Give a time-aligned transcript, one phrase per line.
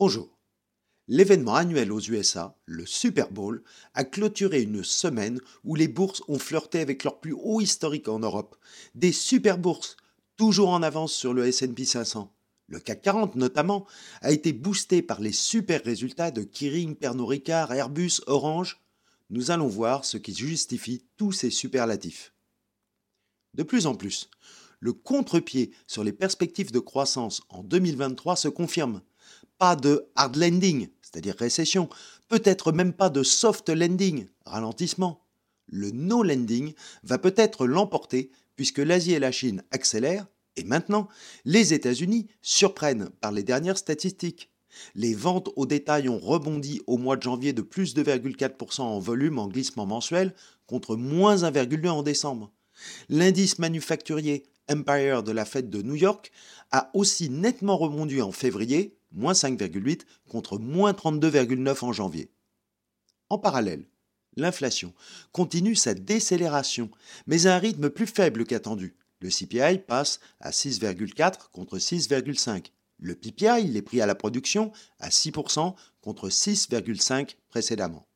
[0.00, 0.30] Bonjour.
[1.08, 6.38] L'événement annuel aux USA, le Super Bowl, a clôturé une semaine où les bourses ont
[6.38, 8.56] flirté avec leur plus haut historique en Europe.
[8.94, 9.98] Des super bourses,
[10.38, 12.32] toujours en avance sur le SP 500.
[12.68, 13.86] Le CAC 40 notamment
[14.22, 18.80] a été boosté par les super résultats de Kiring, Pernod Ricard, Airbus, Orange.
[19.28, 22.32] Nous allons voir ce qui justifie tous ces superlatifs.
[23.52, 24.30] De plus en plus,
[24.78, 29.02] le contre-pied sur les perspectives de croissance en 2023 se confirme.
[29.58, 31.88] Pas de hard landing, c'est-à-dire récession,
[32.28, 35.26] peut-être même pas de soft landing, ralentissement.
[35.66, 41.08] Le no landing va peut-être l'emporter puisque l'Asie et la Chine accélèrent et maintenant
[41.44, 44.50] les États-Unis surprennent par les dernières statistiques.
[44.94, 48.98] Les ventes au détail ont rebondi au mois de janvier de plus de 2,4% en
[48.98, 50.34] volume en glissement mensuel
[50.66, 52.52] contre moins 1,2% en décembre.
[53.08, 56.30] L'indice manufacturier Empire de la fête de New York
[56.70, 62.30] a aussi nettement rebondi en février, moins 5,8 contre moins 32,9 en janvier.
[63.28, 63.88] En parallèle,
[64.36, 64.94] l'inflation
[65.32, 66.90] continue sa décélération,
[67.26, 68.96] mais à un rythme plus faible qu'attendu.
[69.20, 72.72] Le CPI passe à 6,4 contre 6,5.
[72.98, 78.09] Le PPI, les prix à la production, à 6% contre 6,5 précédemment.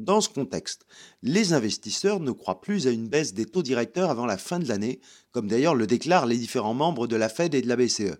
[0.00, 0.86] Dans ce contexte,
[1.22, 4.66] les investisseurs ne croient plus à une baisse des taux directeurs avant la fin de
[4.66, 4.98] l'année,
[5.30, 8.16] comme d'ailleurs le déclarent les différents membres de la Fed et de la BCE.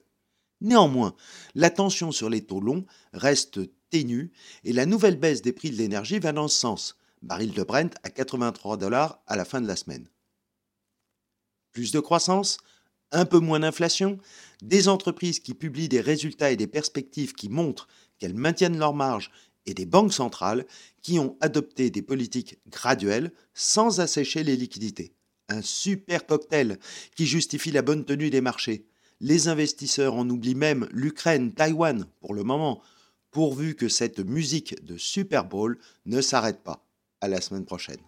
[0.60, 1.14] Néanmoins,
[1.54, 4.30] la tension sur les taux longs reste ténue
[4.62, 6.98] et la nouvelle baisse des prix de l'énergie va dans ce sens.
[7.22, 10.06] Baril de Brent à 83 dollars à la fin de la semaine.
[11.72, 12.58] Plus de croissance,
[13.10, 14.18] un peu moins d'inflation,
[14.60, 19.30] des entreprises qui publient des résultats et des perspectives qui montrent qu'elles maintiennent leurs marges
[19.66, 20.66] et des banques centrales
[21.02, 25.14] qui ont adopté des politiques graduelles sans assécher les liquidités.
[25.48, 26.78] Un super cocktail
[27.16, 28.86] qui justifie la bonne tenue des marchés.
[29.20, 32.80] Les investisseurs en oublient même l'Ukraine, Taïwan pour le moment,
[33.30, 36.86] pourvu que cette musique de Super Bowl ne s'arrête pas.
[37.20, 38.00] À la semaine prochaine.